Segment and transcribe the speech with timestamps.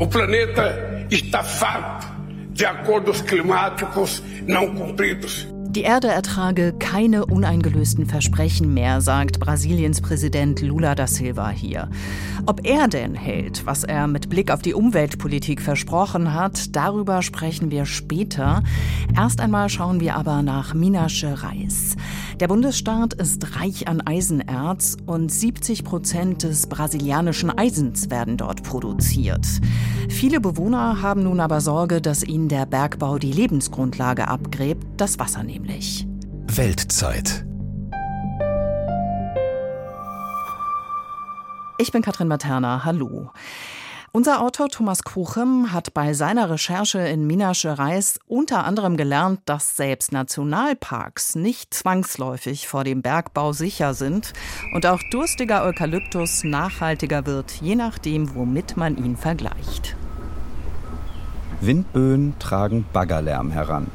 [0.00, 2.06] O planeta está farto
[2.52, 5.46] de acordos climáticos não cumpridos.
[5.70, 11.88] Die Erde ertrage keine uneingelösten Versprechen mehr, sagt Brasiliens Präsident Lula da Silva hier.
[12.46, 17.70] Ob er denn hält, was er mit Blick auf die Umweltpolitik versprochen hat, darüber sprechen
[17.70, 18.64] wir später.
[19.16, 21.94] Erst einmal schauen wir aber nach Minas Gerais.
[22.40, 29.46] Der Bundesstaat ist reich an Eisenerz und 70 Prozent des brasilianischen Eisens werden dort produziert.
[30.08, 35.44] Viele Bewohner haben nun aber Sorge, dass ihnen der Bergbau die Lebensgrundlage abgräbt, das Wasser
[35.60, 36.06] nämlich.
[36.46, 37.44] Weltzeit.
[41.78, 42.84] Ich bin Katrin Materna.
[42.84, 43.30] Hallo.
[44.12, 49.76] Unser Autor Thomas Kuchem hat bei seiner Recherche in Minas Gerais unter anderem gelernt, dass
[49.76, 54.32] selbst Nationalparks nicht zwangsläufig vor dem Bergbau sicher sind
[54.74, 59.94] und auch durstiger Eukalyptus nachhaltiger wird, je nachdem, womit man ihn vergleicht.
[61.60, 63.86] Windböen tragen Baggerlärm heran.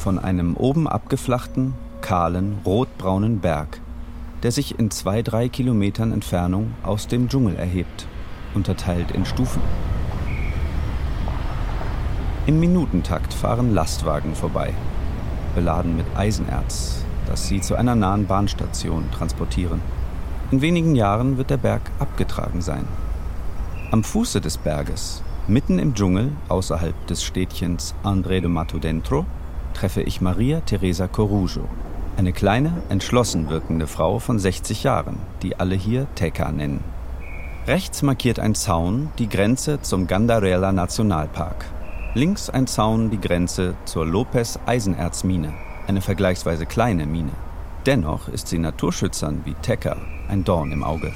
[0.00, 3.80] Von einem oben abgeflachten, kahlen, rotbraunen Berg,
[4.42, 8.08] der sich in zwei, drei Kilometern Entfernung aus dem Dschungel erhebt
[8.54, 9.62] unterteilt in Stufen.
[12.46, 14.72] Im Minutentakt fahren Lastwagen vorbei,
[15.54, 19.80] beladen mit Eisenerz, das sie zu einer nahen Bahnstation transportieren.
[20.50, 22.88] In wenigen Jahren wird der Berg abgetragen sein.
[23.92, 29.26] Am Fuße des Berges, mitten im Dschungel außerhalb des Städtchens André de Mato Dentro,
[29.74, 31.68] treffe ich Maria Teresa Corujo,
[32.16, 36.84] eine kleine, entschlossen wirkende Frau von 60 Jahren, die alle hier Teka nennen.
[37.66, 41.64] Rechts markiert ein Zaun die Grenze zum Gandarella Nationalpark.
[42.14, 45.52] Links ein Zaun die Grenze zur Lopez Eisenerzmine,
[45.86, 47.32] eine vergleichsweise kleine Mine.
[47.86, 49.96] Dennoch ist sie Naturschützern wie Tecker
[50.28, 51.12] ein Dorn im Auge.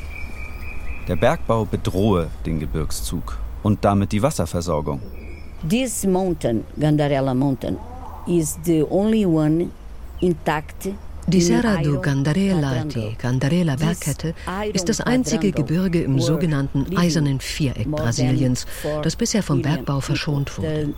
[1.09, 5.01] Der Bergbau bedrohe den Gebirgszug und damit die Wasserversorgung.
[5.69, 7.77] This mountain, Gandarella Mountain,
[8.27, 9.71] is the only one
[10.21, 10.89] intact
[11.27, 14.35] die Serra do Gandarela, die Gandarela Bergkette,
[14.73, 18.67] ist das einzige Gebirge im sogenannten Eisernen Viereck Brasiliens,
[19.03, 20.93] das bisher vom Bergbau verschont wurde.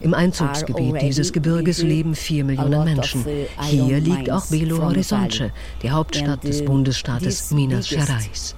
[0.00, 3.24] Im Einzugsgebiet dieses Gebirges leben vier Millionen Menschen.
[3.62, 5.50] Hier liegt auch Belo Horizonte,
[5.82, 8.54] die Hauptstadt des Bundesstaates Minas Gerais.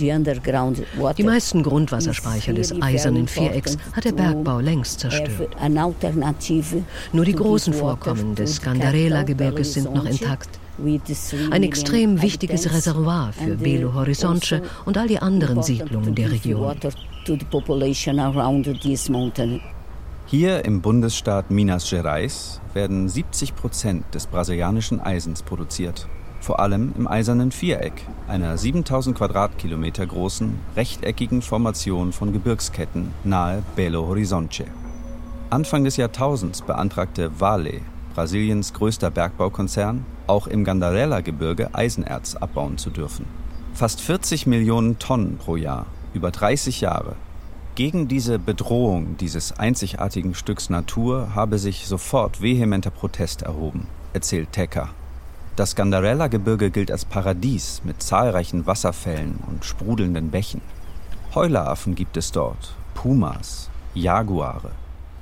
[0.00, 5.56] Die meisten Grundwasserspeicher des Eisernen Vierecks hat der Bergbau längst zerstört.
[7.12, 10.48] Nur die großen Vorkommen des Gandarela-Gebirges sind noch intakt.
[11.50, 16.76] Ein extrem wichtiges Reservoir für Belo Horizonte und all die anderen Siedlungen der Region.
[20.26, 26.08] Hier im Bundesstaat Minas Gerais werden 70 Prozent des brasilianischen Eisens produziert
[26.40, 34.06] vor allem im Eisernen Viereck, einer 7000 Quadratkilometer großen, rechteckigen Formation von Gebirgsketten nahe Belo
[34.06, 34.64] Horizonte.
[35.50, 37.80] Anfang des Jahrtausends beantragte Vale,
[38.14, 43.26] Brasiliens größter Bergbaukonzern, auch im Gandarella-Gebirge Eisenerz abbauen zu dürfen.
[43.74, 47.16] Fast 40 Millionen Tonnen pro Jahr, über 30 Jahre.
[47.74, 54.90] Gegen diese Bedrohung dieses einzigartigen Stücks Natur habe sich sofort vehementer Protest erhoben, erzählt Tecker.
[55.60, 60.62] Das Gandarella-Gebirge gilt als Paradies mit zahlreichen Wasserfällen und sprudelnden Bächen.
[61.34, 64.70] Heuleraffen gibt es dort, Pumas, Jaguare.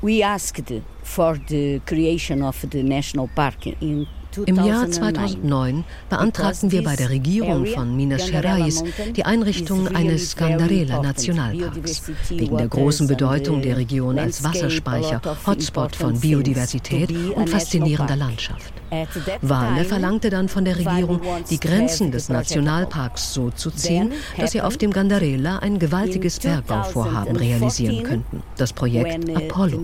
[0.01, 0.73] We asked
[1.03, 4.07] for the creation of the national park in
[4.47, 8.85] im Jahr 2009 beantragten wir bei der Regierung von Minas Gerais
[9.17, 12.13] die Einrichtung eines Gandarela Nationalparks.
[12.29, 18.78] Wegen der großen Bedeutung der Region als Wasserspeicher, Hotspot von Biodiversität und faszinierender Landschaft.
[19.43, 24.63] Wale verlangte dann von der Regierung, die Grenzen des Nationalparks so zu ziehen, dass sie
[24.63, 29.83] auf dem Gandarela ein gewaltiges Bergbauvorhaben realisieren könnten, das Projekt Apollo.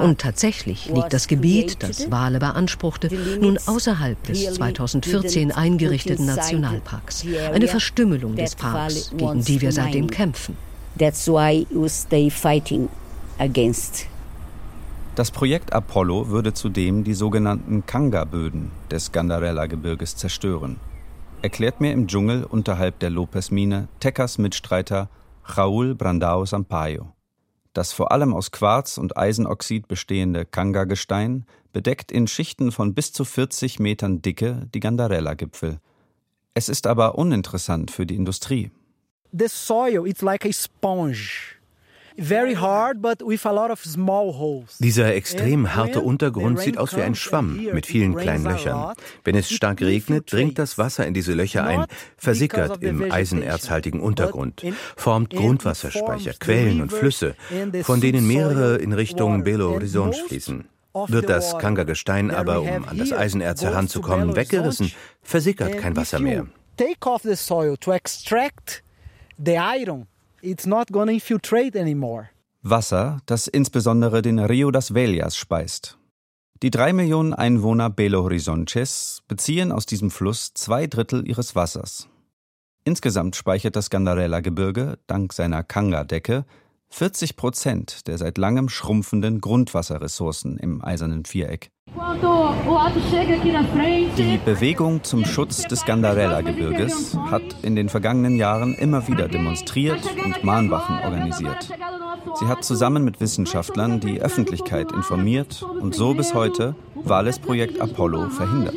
[0.00, 3.08] Und tatsächlich liegt das Gebiet, das Wale beanspruchte,
[3.40, 7.24] nun außerhalb des 2014 eingerichteten Nationalparks.
[7.52, 10.56] Eine Verstümmelung des Parks, gegen die wir seitdem kämpfen.
[10.98, 12.88] That's why we stay fighting
[13.38, 14.06] against
[15.14, 20.80] das Projekt Apollo würde zudem die sogenannten Kanga-Böden des Gandarella-Gebirges zerstören,
[21.42, 25.08] erklärt mir im Dschungel unterhalb der Lopez-Mine Teckers Mitstreiter
[25.46, 27.12] Raúl Brandao Sampaio.
[27.74, 33.24] Das vor allem aus Quarz und Eisenoxid bestehende Kanga-Gestein bedeckt in Schichten von bis zu
[33.24, 35.78] 40 Metern Dicke die Gandarella-Gipfel.
[36.54, 38.70] Es ist aber uninteressant für die Industrie.
[39.32, 41.56] The soil, it's like a sponge.
[44.78, 48.94] Dieser extrem harte Untergrund sieht aus wie ein Schwamm mit vielen kleinen Löchern.
[49.24, 54.64] Wenn es stark regnet, dringt das Wasser in diese Löcher ein, versickert im eisenerzhaltigen Untergrund,
[54.96, 57.34] formt Grundwasserspeicher, Quellen und Flüsse,
[57.82, 60.68] von denen mehrere in Richtung Belo Horizonte fließen.
[61.08, 66.46] Wird das Kanga-Gestein aber, um an das Eisenerz heranzukommen, weggerissen, versickert kein Wasser mehr.
[66.76, 68.84] Take off the soil to extract
[69.36, 70.06] the iron.
[70.46, 72.28] It's not to infiltrate anymore.
[72.60, 75.96] Wasser, das insbesondere den Rio das Velhas speist.
[76.62, 82.10] Die drei Millionen Einwohner Belo Horizontes beziehen aus diesem Fluss zwei Drittel ihres Wassers.
[82.84, 86.44] Insgesamt speichert das Gandarella-Gebirge dank seiner Kanga-Decke
[86.90, 91.70] 40 Prozent der seit langem schrumpfenden Grundwasserressourcen im Eisernen Viereck.
[94.16, 100.44] Die Bewegung zum Schutz des Gandarella-Gebirges hat in den vergangenen Jahren immer wieder demonstriert und
[100.44, 101.70] Mahnwachen organisiert.
[102.38, 108.30] Sie hat zusammen mit Wissenschaftlern die Öffentlichkeit informiert und so bis heute Wales Projekt Apollo
[108.30, 108.76] verhindert.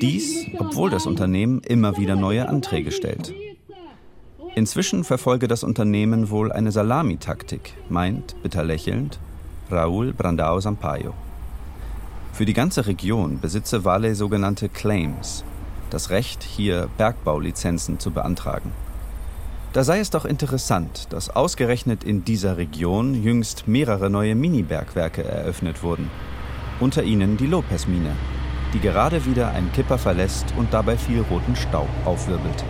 [0.00, 3.32] Dies, obwohl das Unternehmen immer wieder neue Anträge stellt.
[4.56, 9.18] Inzwischen verfolge das Unternehmen wohl eine Salamitaktik, meint, bitter lächelnd,
[9.68, 11.12] Raúl Brandao Sampaio.
[12.32, 15.44] Für die ganze Region besitze Vale sogenannte Claims,
[15.90, 18.70] das Recht, hier Bergbaulizenzen zu beantragen.
[19.72, 25.82] Da sei es doch interessant, dass ausgerechnet in dieser Region jüngst mehrere neue Mini-Bergwerke eröffnet
[25.82, 26.10] wurden.
[26.78, 28.14] Unter ihnen die Lopez-Mine,
[28.72, 32.64] die gerade wieder ein Kipper verlässt und dabei viel roten Staub aufwirbelt.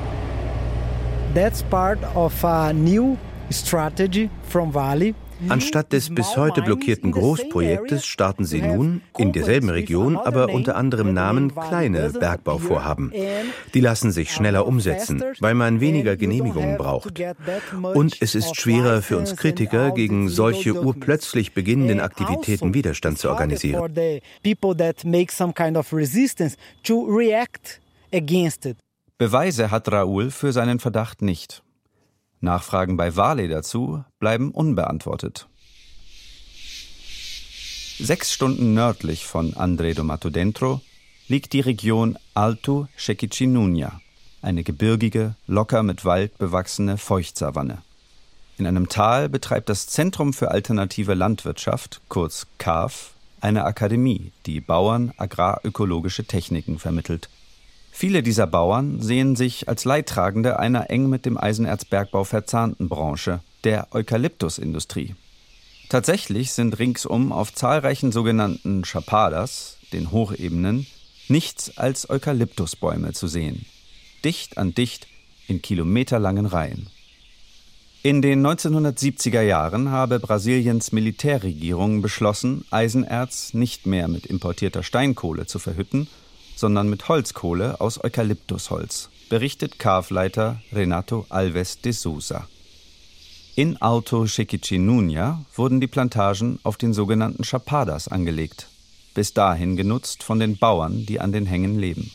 [1.34, 3.16] That's part of a new
[3.50, 5.14] strategy from Vale
[5.48, 11.12] Anstatt des bis heute blockierten Großprojektes starten sie nun in derselben Region, aber unter anderem
[11.12, 13.12] Namen kleine Bergbauvorhaben.
[13.74, 17.20] Die lassen sich schneller umsetzen, weil man weniger Genehmigungen braucht.
[17.94, 23.92] Und es ist schwerer für uns Kritiker, gegen solche urplötzlich beginnenden Aktivitäten Widerstand zu organisieren.
[29.16, 31.62] Beweise hat Raoul für seinen Verdacht nicht.
[32.40, 35.46] Nachfragen bei Vale dazu bleiben unbeantwortet.
[37.98, 40.80] Sechs Stunden nördlich von André do Mato Dentro
[41.28, 44.00] liegt die Region Alto Chequichinunya,
[44.42, 47.82] eine gebirgige, locker mit Wald bewachsene Feuchtsavanne.
[48.58, 55.12] In einem Tal betreibt das Zentrum für alternative Landwirtschaft, kurz CAF, eine Akademie, die Bauern
[55.16, 57.28] agrarökologische Techniken vermittelt.
[57.96, 63.94] Viele dieser Bauern sehen sich als Leidtragende einer eng mit dem Eisenerzbergbau verzahnten Branche, der
[63.94, 65.14] Eukalyptusindustrie.
[65.90, 70.88] Tatsächlich sind ringsum auf zahlreichen sogenannten Chapadas, den Hochebenen,
[71.28, 73.64] nichts als Eukalyptusbäume zu sehen.
[74.24, 75.06] Dicht an dicht
[75.46, 76.88] in kilometerlangen Reihen.
[78.02, 85.60] In den 1970er Jahren habe Brasiliens Militärregierung beschlossen, Eisenerz nicht mehr mit importierter Steinkohle zu
[85.60, 86.08] verhütten,
[86.56, 92.46] sondern mit Holzkohle aus Eukalyptusholz, berichtet Kafleiter Renato Alves de Sousa.
[93.56, 98.66] In Alto Chiquichinunya wurden die Plantagen auf den sogenannten Chapadas angelegt,
[99.14, 102.10] bis dahin genutzt von den Bauern, die an den Hängen leben.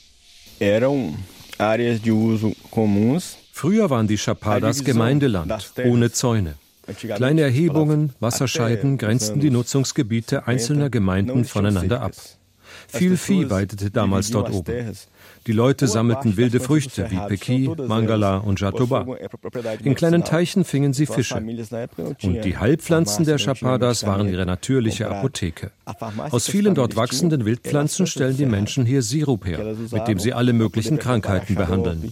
[3.53, 6.56] Früher waren die Chapadas Gemeindeland, ohne Zäune.
[6.97, 12.13] Kleine Erhebungen, Wasserscheiden grenzten die Nutzungsgebiete einzelner Gemeinden voneinander ab.
[12.89, 14.95] Viel Vieh weidete damals dort oben.
[15.47, 19.06] Die Leute sammelten wilde Früchte wie Pequi, Mangala und Jatoba.
[19.83, 21.36] In kleinen Teichen fingen sie Fische.
[21.36, 25.72] Und die Heilpflanzen der Chapadas waren ihre natürliche Apotheke.
[26.31, 30.53] Aus vielen dort wachsenden Wildpflanzen stellen die Menschen hier Sirup her, mit dem sie alle
[30.53, 32.12] möglichen Krankheiten behandeln.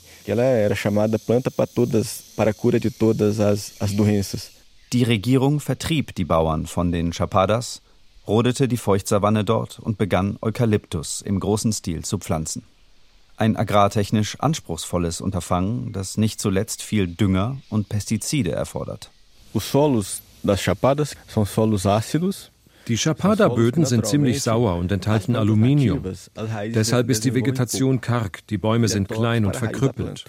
[4.94, 7.82] Die Regierung vertrieb die Bauern von den Chapadas
[8.28, 12.64] rodete die Feuchtsavanne dort und begann Eukalyptus im großen Stil zu pflanzen.
[13.38, 19.12] Ein agrartechnisch anspruchsvolles Unterfangen, das nicht zuletzt viel Dünger und Pestizide erfordert.
[22.88, 26.04] Die Chapada-Böden sind ziemlich sauer und enthalten Aluminium.
[26.74, 30.26] Deshalb ist die Vegetation karg, die Bäume sind klein und verkrüppelt.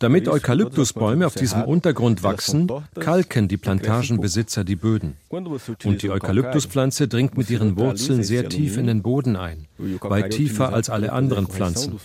[0.00, 5.16] Damit Eukalyptusbäume auf diesem Untergrund wachsen, kalken die Plantagenbesitzer die Böden.
[5.28, 10.72] Und die Eukalyptuspflanze dringt mit ihren Wurzeln sehr tief in den Boden ein, weit tiefer
[10.72, 11.98] als alle anderen Pflanzen.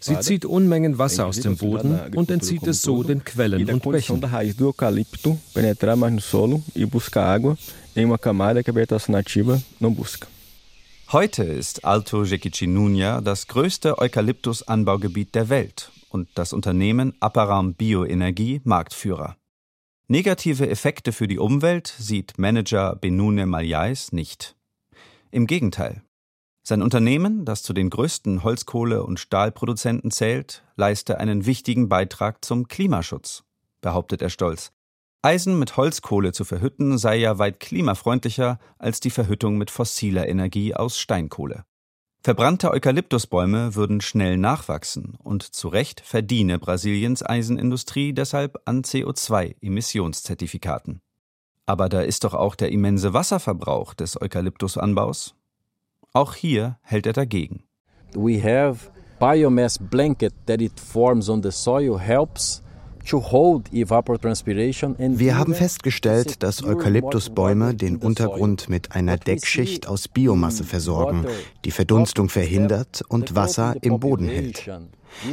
[0.00, 4.20] Sie zieht Unmengen Wasser aus dem Boden und entzieht es so den Quellen und Bächen.
[11.10, 19.36] Heute ist Alto Jequitinhonha das größte Eukalyptusanbaugebiet der Welt und das Unternehmen Aparam Bioenergie Marktführer.
[20.08, 24.56] Negative Effekte für die Umwelt sieht Manager Benune Maljais nicht.
[25.30, 26.02] Im Gegenteil.
[26.62, 32.68] Sein Unternehmen, das zu den größten Holzkohle- und Stahlproduzenten zählt, leiste einen wichtigen Beitrag zum
[32.68, 33.44] Klimaschutz,
[33.80, 34.72] behauptet er stolz.
[35.20, 40.74] Eisen mit Holzkohle zu verhütten sei ja weit klimafreundlicher als die Verhüttung mit fossiler Energie
[40.74, 41.64] aus Steinkohle.
[42.20, 51.00] Verbrannte Eukalyptusbäume würden schnell nachwachsen und zu Recht verdiene Brasiliens Eisenindustrie deshalb an CO2-Emissionszertifikaten.
[51.64, 55.36] Aber da ist doch auch der immense Wasserverbrauch des Eukalyptusanbaus.
[56.12, 57.62] Auch hier hält er dagegen.
[58.14, 62.64] We have biomass blanket that it forms on the soil helps
[64.98, 71.26] wir haben festgestellt, dass Eukalyptusbäume den Untergrund mit einer Deckschicht aus Biomasse versorgen,
[71.64, 74.68] die Verdunstung verhindert und Wasser im Boden hält.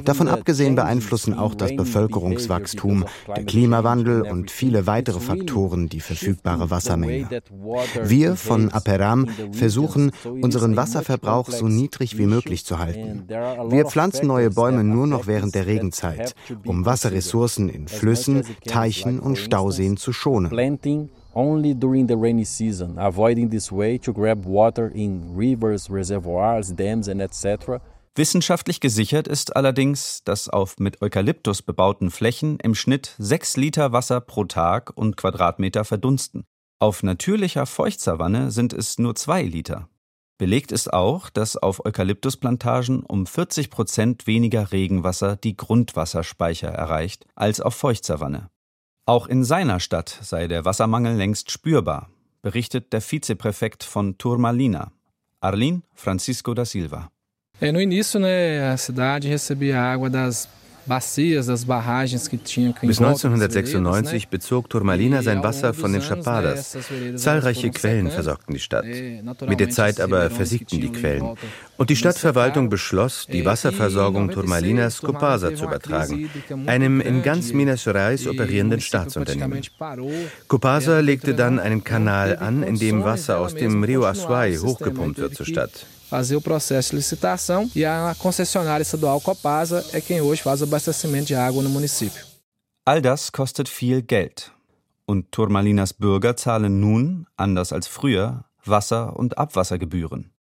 [0.04, 7.42] Davon abgesehen beeinflussen auch das Bevölkerungswachstum, der Klimawandel und viele weitere Faktoren die verfügbare Wassermenge.
[8.04, 13.26] Wir von Aperam versuchen, unseren Wasserverbrauch so niedrig wie möglich zu halten.
[13.28, 19.38] Wir pflanzen neue Bäume nur noch während der Regenzeit, um Wasserressourcen in Flüssen, Teichen und
[19.38, 20.52] Stauseen zu schonen
[21.36, 27.10] only during the rainy season, avoiding this way to grab water in rivers, reservoirs, dams
[27.10, 27.82] and etc.
[28.18, 34.22] Wissenschaftlich gesichert ist allerdings, dass auf mit Eukalyptus bebauten Flächen im Schnitt sechs Liter Wasser
[34.22, 36.46] pro Tag und Quadratmeter verdunsten.
[36.80, 39.90] Auf natürlicher Feuchtsavanne sind es nur zwei Liter.
[40.38, 47.60] Belegt ist auch, dass auf Eukalyptusplantagen um 40 Prozent weniger Regenwasser die Grundwasserspeicher erreicht als
[47.60, 48.50] auf Feuchtsavanne.
[49.06, 52.10] Auch in seiner Stadt sei der Wassermangel längst spürbar,
[52.42, 54.92] berichtet der Vizepräfekt von Turmalina,
[55.42, 57.12] Arlin Francisco da Silva.
[57.62, 60.48] É, no início, né, a cidade recebia água das
[60.88, 61.18] Bis
[63.02, 66.78] 1996 bezog Turmalina sein Wasser von den Chapadas.
[67.16, 68.86] Zahlreiche Quellen versorgten die Stadt.
[69.48, 71.36] Mit der Zeit aber versiegten die Quellen.
[71.78, 76.30] Und die Stadtverwaltung beschloss, die Wasserversorgung Turmalinas Copasa zu übertragen,
[76.68, 79.62] einem in ganz Minas Gerais operierenden Staatsunternehmen.
[80.48, 85.34] Copasa legte dann einen Kanal an, in dem Wasser aus dem Rio Assuai hochgepumpt wird
[85.34, 90.42] zur Stadt fazer o processo de licitação e a concessionária estadual Copasa é quem hoje
[90.42, 92.24] faz o abastecimento de água no município.
[92.86, 94.52] All das kostet viel Geld.
[95.08, 100.32] Und Turmalinas Bürger zahlen nun, anders als früher, Wasser- und Abwassergebühren.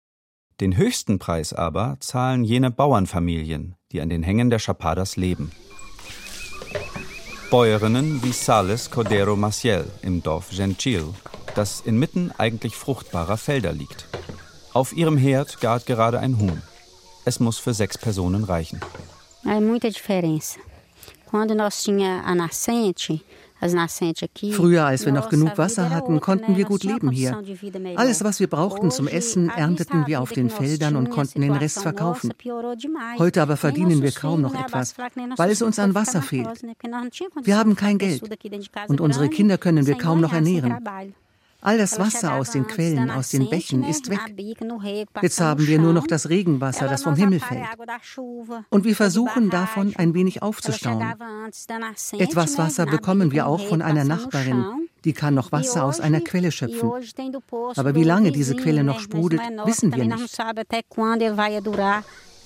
[0.61, 5.51] Den höchsten Preis aber zahlen jene Bauernfamilien, die an den Hängen der Chapadas leben.
[7.51, 11.05] Bäuerinnen wie Sales Cordero Maciel im Dorf Gentil,
[11.55, 14.07] das inmitten eigentlich fruchtbarer Felder liegt.
[14.75, 16.61] Auf ihrem Herd gart gerade ein Huhn.
[17.25, 18.81] Es muss für sechs Personen reichen.
[19.45, 20.59] É muita diferença.
[21.31, 23.21] Quando nós tinha a nascente,
[24.53, 27.41] Früher, als wir noch genug Wasser hatten, konnten wir gut leben hier.
[27.97, 31.81] Alles, was wir brauchten zum Essen, ernteten wir auf den Feldern und konnten den Rest
[31.81, 32.35] verkaufen.
[33.19, 34.95] Heute aber verdienen wir kaum noch etwas,
[35.37, 36.63] weil es uns an Wasser fehlt.
[37.43, 38.23] Wir haben kein Geld
[38.89, 40.77] und unsere Kinder können wir kaum noch ernähren.
[41.65, 44.21] All das Wasser aus den Quellen, aus den Bächen ist weg.
[45.23, 47.65] Jetzt haben wir nur noch das Regenwasser, das vom Himmel fällt.
[48.69, 51.03] Und wir versuchen davon ein wenig aufzustauen.
[52.19, 56.53] Etwas Wasser bekommen wir auch von einer Nachbarin, die kann noch Wasser aus einer Quelle
[56.53, 56.93] schöpfen.
[57.77, 60.39] Aber wie lange diese Quelle noch sprudelt, wissen wir nicht.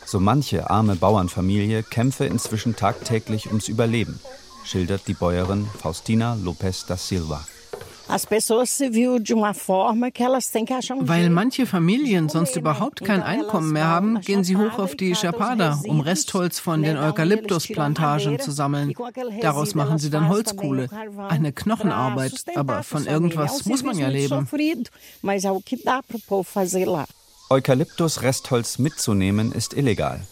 [0.06, 4.20] So manche arme Bauernfamilie kämpfe inzwischen tagtäglich ums Überleben,
[4.64, 7.44] schildert die Bäuerin Faustina Lopez da Silva.
[11.00, 15.80] Weil manche Familien sonst überhaupt kein Einkommen mehr haben, gehen sie hoch auf die Chapada,
[15.86, 18.94] um Restholz von den Eukalyptusplantagen zu sammeln.
[19.40, 20.88] Daraus machen sie dann Holzkohle.
[21.28, 24.48] Eine Knochenarbeit, aber von irgendwas muss man ja leben.
[27.50, 30.26] Eukalyptus-Restholz mitzunehmen ist illegal.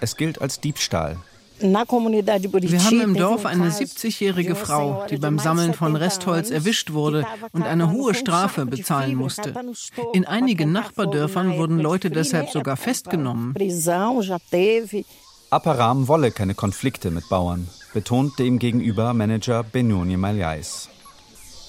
[0.00, 1.16] Es gilt als Diebstahl.
[1.60, 7.64] Wir haben im Dorf eine 70-jährige Frau, die beim Sammeln von Restholz erwischt wurde und
[7.64, 9.54] eine hohe Strafe bezahlen musste.
[10.12, 13.54] In einigen Nachbardörfern wurden Leute deshalb sogar festgenommen.
[15.50, 20.88] Aparam wolle keine Konflikte mit Bauern, betont dem gegenüber Manager Benoni Maljais.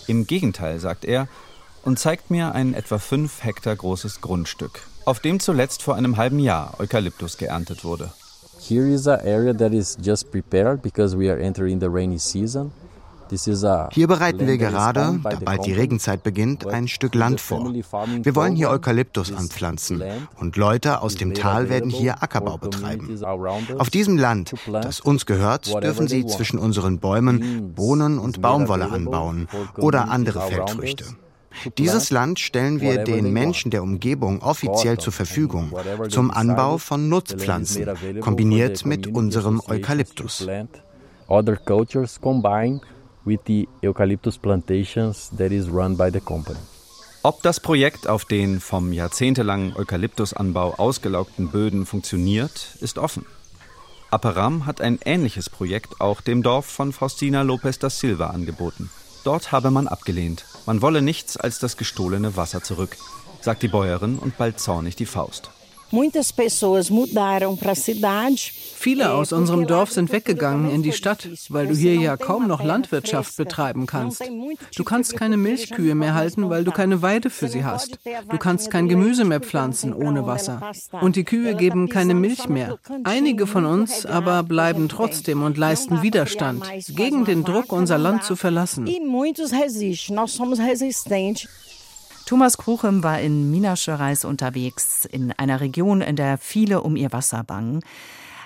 [0.08, 1.28] Im Gegenteil, sagt er,
[1.84, 6.40] und zeigt mir ein etwa fünf Hektar großes Grundstück, auf dem zuletzt vor einem halben
[6.40, 8.12] Jahr Eukalyptus geerntet wurde.
[8.60, 12.72] Here is an area that is just prepared because we are entering the rainy season.
[13.92, 17.72] Hier bereiten wir gerade, da bald die Regenzeit beginnt, ein Stück Land vor.
[17.72, 20.02] Wir wollen hier Eukalyptus anpflanzen
[20.40, 23.20] und Leute aus dem Tal werden hier Ackerbau betreiben.
[23.78, 29.48] Auf diesem Land, das uns gehört, dürfen sie zwischen unseren Bäumen Bohnen und Baumwolle anbauen
[29.78, 31.06] oder andere Feldfrüchte.
[31.78, 35.74] Dieses Land stellen wir den Menschen der Umgebung offiziell zur Verfügung
[36.10, 37.88] zum Anbau von Nutzpflanzen,
[38.20, 40.48] kombiniert mit unserem Eukalyptus.
[41.28, 42.82] Other cultures combine
[43.26, 46.58] with the eucalyptus plantations that is run by the company.
[47.22, 53.26] Ob das Projekt auf den vom jahrzehntelangen Eukalyptusanbau ausgelaugten Böden funktioniert, ist offen.
[54.10, 58.90] Aperam hat ein ähnliches Projekt auch dem Dorf von Faustina Lopez da Silva angeboten.
[59.24, 60.46] Dort habe man abgelehnt.
[60.70, 62.96] Man wolle nichts als das gestohlene Wasser zurück,
[63.42, 65.50] sagt die Bäuerin und ballt zornig die Faust.
[68.76, 72.64] Viele aus unserem Dorf sind weggegangen in die Stadt, weil du hier ja kaum noch
[72.64, 74.24] Landwirtschaft betreiben kannst.
[74.76, 78.00] Du kannst keine Milchkühe mehr halten, weil du keine Weide für sie hast.
[78.30, 80.72] Du kannst kein Gemüse mehr pflanzen ohne Wasser.
[81.02, 82.78] Und die Kühe geben keine Milch mehr.
[83.04, 88.36] Einige von uns aber bleiben trotzdem und leisten Widerstand gegen den Druck, unser Land zu
[88.36, 88.88] verlassen.
[92.30, 97.12] Thomas Kruchem war in Minas Gerais unterwegs, in einer Region, in der viele um ihr
[97.12, 97.80] Wasser bangen.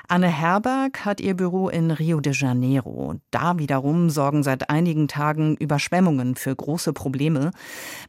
[0.07, 3.15] Anne Herberg hat ihr Büro in Rio de Janeiro.
[3.29, 7.51] Da wiederum sorgen seit einigen Tagen Überschwemmungen für große Probleme.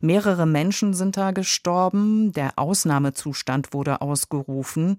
[0.00, 2.30] Mehrere Menschen sind da gestorben.
[2.30, 4.96] Der Ausnahmezustand wurde ausgerufen.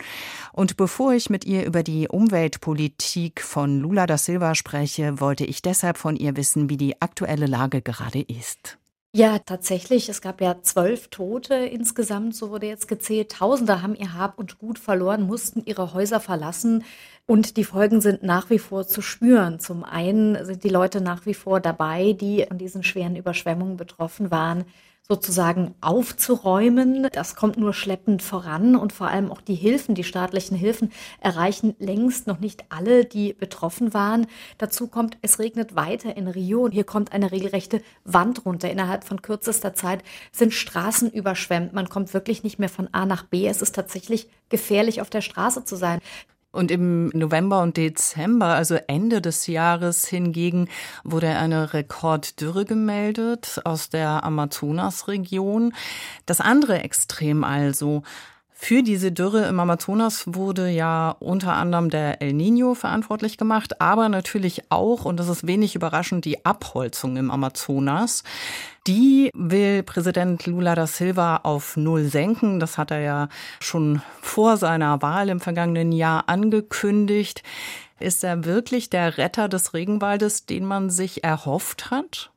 [0.52, 5.62] Und bevor ich mit ihr über die Umweltpolitik von Lula da Silva spreche, wollte ich
[5.62, 8.78] deshalb von ihr wissen, wie die aktuelle Lage gerade ist.
[9.18, 10.10] Ja, tatsächlich.
[10.10, 13.32] Es gab ja zwölf Tote insgesamt, so wurde jetzt gezählt.
[13.32, 16.84] Tausende haben ihr Hab und Gut verloren, mussten ihre Häuser verlassen.
[17.26, 19.58] Und die Folgen sind nach wie vor zu spüren.
[19.60, 24.32] Zum einen sind die Leute nach wie vor dabei, die an diesen schweren Überschwemmungen betroffen
[24.32, 24.66] waren
[25.08, 27.08] sozusagen aufzuräumen.
[27.12, 31.76] Das kommt nur schleppend voran und vor allem auch die Hilfen, die staatlichen Hilfen erreichen
[31.78, 34.26] längst noch nicht alle, die betroffen waren.
[34.58, 36.70] Dazu kommt, es regnet weiter in Rio.
[36.70, 38.72] Hier kommt eine regelrechte Wand runter.
[38.72, 41.74] Innerhalb von kürzester Zeit sind Straßen überschwemmt.
[41.74, 43.48] Man kommt wirklich nicht mehr von A nach B.
[43.48, 46.00] Es ist tatsächlich gefährlich, auf der Straße zu sein.
[46.56, 50.70] Und im November und Dezember, also Ende des Jahres hingegen,
[51.04, 55.74] wurde eine Rekorddürre gemeldet aus der Amazonasregion.
[56.26, 58.04] Das andere Extrem also.
[58.68, 64.10] Für diese Dürre im Amazonas wurde ja unter anderem der El Nino verantwortlich gemacht, aber
[64.10, 68.24] natürlich auch, und das ist wenig überraschend, die Abholzung im Amazonas.
[68.88, 72.60] Die will Präsident Lula da Silva auf Null senken.
[72.60, 77.44] Das hat er ja schon vor seiner Wahl im vergangenen Jahr angekündigt.
[78.00, 82.32] Ist er wirklich der Retter des Regenwaldes, den man sich erhofft hat?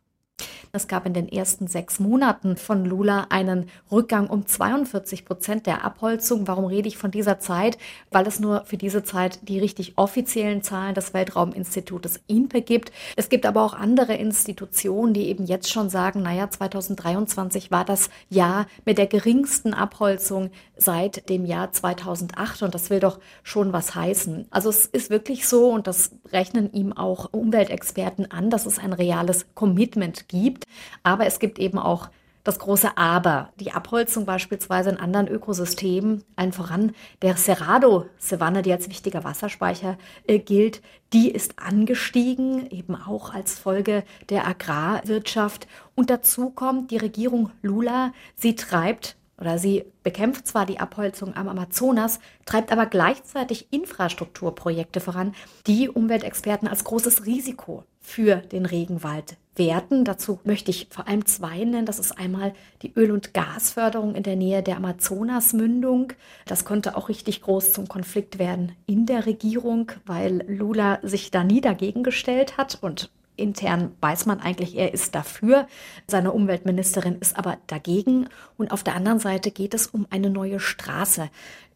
[0.73, 5.85] Es gab in den ersten sechs Monaten von Lula einen Rückgang um 42 Prozent der
[5.85, 6.47] Abholzung.
[6.47, 7.79] Warum rede ich von dieser Zeit?
[8.11, 12.93] Weil es nur für diese Zeit die richtig offiziellen Zahlen des Weltrauminstitutes INPE gibt.
[13.17, 18.11] Es gibt aber auch andere Institutionen, die eben jetzt schon sagen, naja, 2023 war das
[18.29, 23.95] Jahr mit der geringsten Abholzung seit dem Jahr 2008 und das will doch schon was
[23.95, 24.47] heißen.
[24.51, 28.93] Also es ist wirklich so und das rechnen ihm auch Umweltexperten an, dass es ein
[28.93, 30.58] reales Commitment gibt.
[31.03, 32.11] Aber es gibt eben auch
[32.49, 33.51] das große Aber.
[33.61, 40.39] Die Abholzung beispielsweise in anderen Ökosystemen, allen voran der Cerrado-Savanne, die als wichtiger Wasserspeicher äh,
[40.39, 40.81] gilt,
[41.13, 45.67] die ist angestiegen, eben auch als Folge der Agrarwirtschaft.
[45.95, 51.49] Und dazu kommt die Regierung Lula, sie treibt oder sie bekämpft zwar die Abholzung am
[51.49, 55.35] Amazonas, treibt aber gleichzeitig Infrastrukturprojekte voran,
[55.67, 60.05] die Umweltexperten als großes Risiko für den Regenwald werten.
[60.05, 61.87] Dazu möchte ich vor allem zwei nennen.
[61.87, 66.13] Das ist einmal die Öl- und Gasförderung in der Nähe der Amazonasmündung.
[66.47, 71.45] Das konnte auch richtig groß zum Konflikt werden in der Regierung, weil Lula sich da
[71.45, 75.67] nie dagegen gestellt hat und intern weiß man eigentlich, er ist dafür.
[76.07, 78.29] Seine Umweltministerin ist aber dagegen.
[78.57, 81.31] Und auf der anderen Seite geht es um eine neue Straße,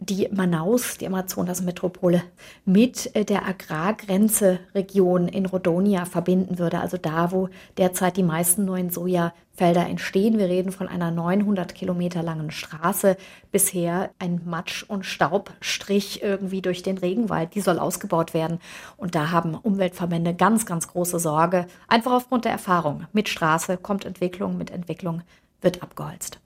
[0.07, 2.23] die Manaus, die Amazonas-Metropole,
[2.65, 6.81] mit äh, der Agrargrenze-Region in Rodonia verbinden würde.
[6.81, 10.39] Also da, wo derzeit die meisten neuen Sojafelder entstehen.
[10.39, 13.17] Wir reden von einer 900 Kilometer langen Straße.
[13.53, 17.55] Bisher ein Matsch- und Staubstrich irgendwie durch den Regenwald.
[17.55, 18.59] Die soll ausgebaut werden.
[18.97, 21.67] Und da haben Umweltverbände ganz, ganz große Sorge.
[21.87, 23.07] Einfach aufgrund der Erfahrung.
[23.13, 25.23] Mit Straße kommt Entwicklung, mit Entwicklung
[25.61, 26.42] wird abgeholzt.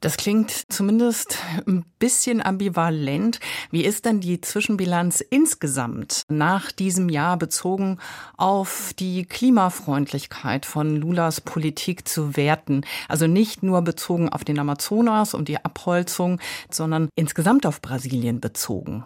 [0.00, 3.40] Das klingt zumindest ein bisschen ambivalent.
[3.72, 7.98] Wie ist denn die Zwischenbilanz insgesamt nach diesem Jahr bezogen
[8.36, 12.82] auf die Klimafreundlichkeit von Lulas Politik zu werten?
[13.08, 19.04] Also nicht nur bezogen auf den Amazonas und die Abholzung, sondern insgesamt auf Brasilien bezogen.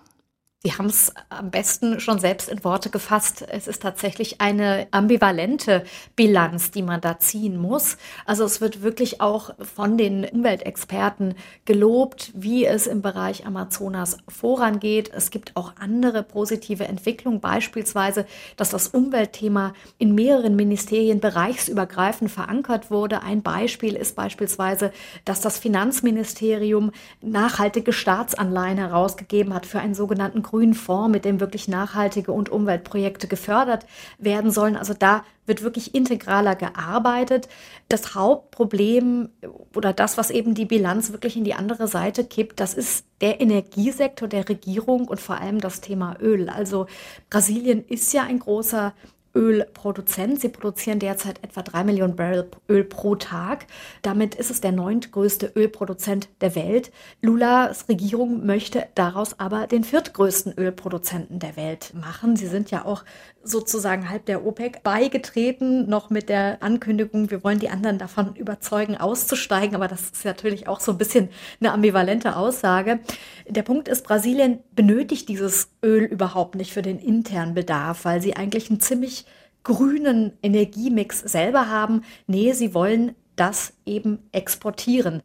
[0.65, 3.45] Sie haben es am besten schon selbst in Worte gefasst.
[3.49, 5.83] Es ist tatsächlich eine ambivalente
[6.15, 7.97] Bilanz, die man da ziehen muss.
[8.27, 15.11] Also es wird wirklich auch von den Umweltexperten gelobt, wie es im Bereich Amazonas vorangeht.
[15.13, 18.25] Es gibt auch andere positive Entwicklungen, beispielsweise,
[18.57, 23.25] dass das Umweltthema in mehreren Ministerien bereichsübergreifend verankert wurde.
[23.25, 24.93] Ein Beispiel ist beispielsweise,
[25.25, 31.67] dass das Finanzministerium nachhaltige Staatsanleihen herausgegeben hat für einen sogenannten grünen Fonds, mit dem wirklich
[31.67, 33.87] nachhaltige und Umweltprojekte gefördert
[34.19, 34.77] werden sollen.
[34.77, 37.49] Also da wird wirklich integraler gearbeitet.
[37.89, 39.31] Das Hauptproblem
[39.75, 43.41] oder das, was eben die Bilanz wirklich in die andere Seite kippt, das ist der
[43.41, 46.51] Energiesektor der Regierung und vor allem das Thema Öl.
[46.51, 46.87] Also
[47.31, 48.93] Brasilien ist ja ein großer
[49.35, 50.41] Ölproduzent.
[50.41, 53.67] Sie produzieren derzeit etwa drei Millionen Barrel Öl pro Tag.
[54.03, 56.93] Damit ist es der neuntgrößte Ölproduzent der Welt.
[57.21, 62.37] Lulas Regierung möchte daraus aber den viertgrößten Ölproduzenten der Welt machen.
[62.37, 63.05] Sie sind ja auch
[63.45, 68.97] sozusagen halb der OPEC beigetreten, noch mit der Ankündigung, wir wollen die anderen davon überzeugen,
[68.97, 69.75] auszusteigen.
[69.75, 71.29] Aber das ist natürlich auch so ein bisschen
[71.61, 73.01] eine ambivalente Aussage.
[73.49, 78.37] Der Punkt ist, Brasilien benötigt dieses Öl überhaupt nicht für den internen Bedarf, weil sie
[78.37, 79.22] eigentlich einen ziemlich
[79.65, 82.03] grünen Energiemix selber haben.
[82.27, 85.23] Nee, sie wollen das eben exportieren.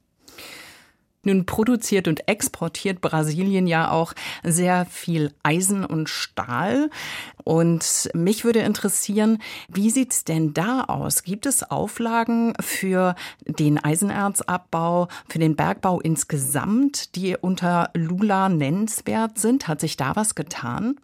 [1.28, 6.90] Nun produziert und exportiert Brasilien ja auch sehr viel Eisen und Stahl.
[7.44, 11.24] Und mich würde interessieren, wie sieht's denn da aus?
[11.24, 19.68] Gibt es Auflagen für den Eisenerzabbau, für den Bergbau insgesamt, die unter Lula nennenswert sind?
[19.68, 20.96] Hat sich da was getan?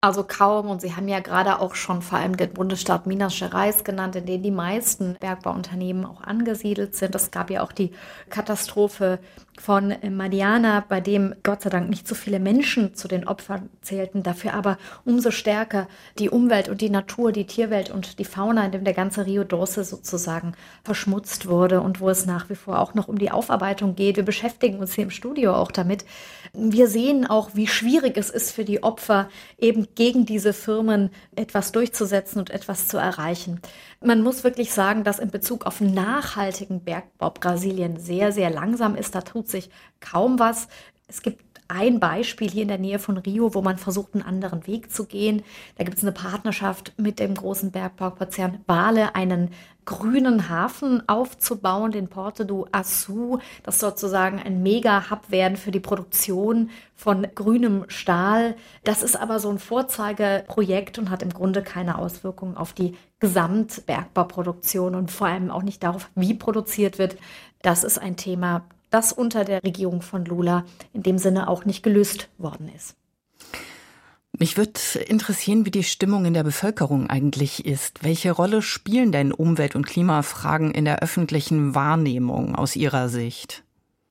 [0.00, 0.70] Also kaum.
[0.70, 4.26] Und Sie haben ja gerade auch schon vor allem den Bundesstaat Minas Gerais genannt, in
[4.26, 7.16] dem die meisten Bergbauunternehmen auch angesiedelt sind.
[7.16, 7.90] Es gab ja auch die
[8.30, 9.18] Katastrophe
[9.60, 14.22] von Mariana, bei dem Gott sei Dank nicht so viele Menschen zu den Opfern zählten,
[14.22, 18.70] dafür aber umso stärker die Umwelt und die Natur, die Tierwelt und die Fauna, in
[18.70, 20.52] dem der ganze Rio Doce sozusagen
[20.84, 24.16] verschmutzt wurde und wo es nach wie vor auch noch um die Aufarbeitung geht.
[24.16, 26.04] Wir beschäftigen uns hier im Studio auch damit.
[26.52, 31.72] Wir sehen auch, wie schwierig es ist für die Opfer, eben gegen diese Firmen etwas
[31.72, 33.60] durchzusetzen und etwas zu erreichen.
[34.00, 39.14] Man muss wirklich sagen, dass in Bezug auf nachhaltigen Bergbau Brasilien sehr, sehr langsam ist.
[39.14, 39.70] Da tut sich
[40.00, 40.68] kaum was.
[41.08, 44.66] Es gibt ein Beispiel hier in der Nähe von Rio, wo man versucht, einen anderen
[44.66, 45.42] Weg zu gehen.
[45.76, 49.50] Da gibt es eine Partnerschaft mit dem großen Bergbaukonzern Bale, einen
[49.84, 53.38] grünen Hafen aufzubauen, den Porto do Açu.
[53.62, 58.54] Das soll sozusagen ein Mega-Hub werden für die Produktion von grünem Stahl.
[58.84, 64.94] Das ist aber so ein Vorzeigeprojekt und hat im Grunde keine Auswirkungen auf die Gesamtbergbauproduktion
[64.94, 67.16] und vor allem auch nicht darauf, wie produziert wird.
[67.62, 71.82] Das ist ein Thema, das unter der Regierung von Lula in dem Sinne auch nicht
[71.82, 72.96] gelöst worden ist.
[74.38, 78.04] Mich würde interessieren, wie die Stimmung in der Bevölkerung eigentlich ist.
[78.04, 83.64] Welche Rolle spielen denn Umwelt- und Klimafragen in der öffentlichen Wahrnehmung aus Ihrer Sicht?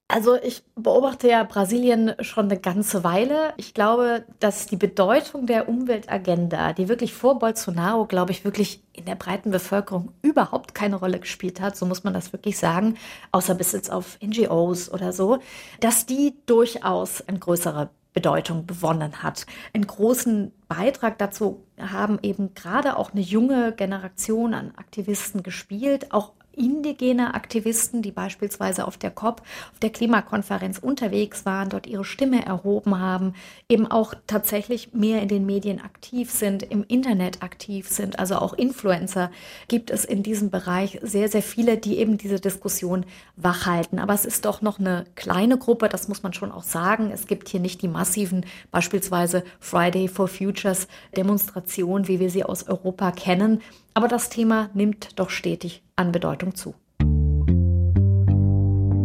[0.10, 3.54] Also ich beobachte ja Brasilien schon eine ganze Weile.
[3.58, 9.04] Ich glaube, dass die Bedeutung der Umweltagenda, die wirklich vor Bolsonaro, glaube ich, wirklich in
[9.04, 12.96] der breiten Bevölkerung überhaupt keine Rolle gespielt hat, so muss man das wirklich sagen,
[13.34, 15.40] außer bis jetzt auf NGOs oder so,
[15.82, 19.46] dass die durchaus eine größere Bedeutung bewonnen hat.
[19.74, 26.32] Einen großen Beitrag dazu haben eben gerade auch eine junge Generation an Aktivisten gespielt, auch
[26.58, 29.42] indigene Aktivisten, die beispielsweise auf der COP,
[29.72, 33.34] auf der Klimakonferenz unterwegs waren, dort ihre Stimme erhoben haben,
[33.70, 38.54] eben auch tatsächlich mehr in den Medien aktiv sind, im Internet aktiv sind, also auch
[38.54, 39.32] Influencer
[39.68, 44.00] gibt es in diesem Bereich sehr, sehr viele, die eben diese Diskussion wachhalten.
[44.00, 47.12] Aber es ist doch noch eine kleine Gruppe, das muss man schon auch sagen.
[47.12, 52.68] Es gibt hier nicht die massiven, beispielsweise Friday for Futures Demonstrationen, wie wir sie aus
[52.68, 53.62] Europa kennen.
[53.98, 56.76] Aber das Thema nimmt doch stetig an Bedeutung zu.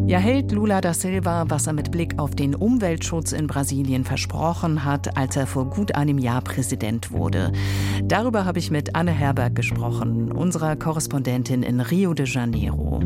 [0.06, 4.84] Ja, hält Lula da Silva, was er mit Blick auf den Umweltschutz in Brasilien versprochen
[4.84, 7.52] hat, als er vor gut einem Jahr Präsident wurde.
[8.04, 13.00] Darüber habe ich mit Anne Herberg gesprochen, unserer Korrespondentin in Rio de Janeiro.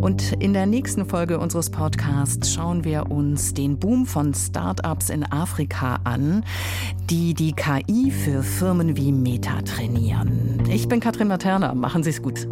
[0.00, 5.24] Und in der nächsten Folge unseres Podcasts schauen wir uns den Boom von Start-ups in
[5.24, 6.44] Afrika an,
[7.10, 10.62] die die KI für Firmen wie Meta trainieren.
[10.70, 11.74] Ich bin Katrin Materna.
[11.74, 12.46] Machen Sie es gut.